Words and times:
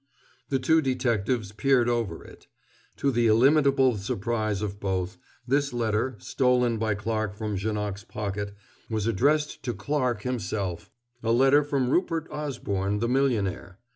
The 0.49 0.57
two 0.57 0.81
detectives 0.81 1.51
peered 1.51 1.87
over 1.87 2.23
it. 2.23 2.47
To 2.97 3.11
the 3.11 3.27
illimitable 3.27 3.97
surprise 3.97 4.63
of 4.63 4.79
both, 4.79 5.19
this 5.47 5.73
letter, 5.73 6.15
stolen 6.17 6.79
by 6.79 6.95
Clarke 6.95 7.35
from 7.35 7.55
Janoc's 7.55 8.03
pocket, 8.03 8.55
was 8.89 9.05
addressed 9.05 9.61
to 9.61 9.75
Clarke 9.75 10.23
himself 10.23 10.89
a 11.21 11.31
letter 11.31 11.63
from 11.63 11.91
Rupert 11.91 12.27
Osborne, 12.31 12.97
the 12.97 13.07
millionaire. 13.09 13.77